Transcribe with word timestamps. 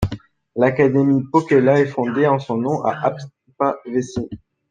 L'académie 0.55 1.23
Pokela 1.31 1.79
est 1.79 1.85
fondée 1.85 2.25
en 2.25 2.39
son 2.39 2.57
nom 2.57 2.83
à 2.83 2.95
Haapavesi. 3.55 4.29